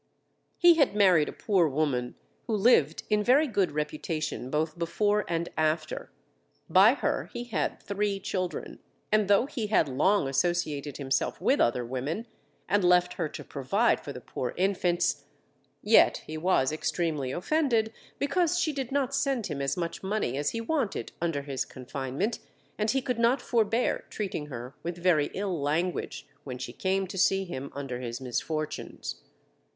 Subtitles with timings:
[0.57, 2.15] He had married a poor woman,
[2.47, 6.11] who lived in very good reputation both before and after;
[6.67, 8.79] by her he had three children,
[9.11, 12.25] and though he had long associated himself with other women,
[12.67, 15.25] and left her to provide for the poor infants,
[15.83, 20.49] yet he was extremely offended because she did not send him as much money as
[20.49, 22.39] he wanted under his confinement,
[22.75, 27.19] and he could not forbear treating her with very ill language when she came to
[27.19, 29.21] see him under his misfortunes.